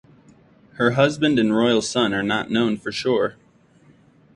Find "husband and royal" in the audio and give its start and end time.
0.93-1.83